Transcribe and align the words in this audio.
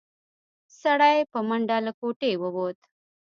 سړی 0.81 1.17
په 1.31 1.39
منډه 1.47 1.77
له 1.85 1.91
کوټې 1.99 2.31
ووت. 2.41 2.79